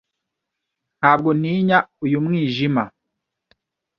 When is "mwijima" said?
2.25-2.83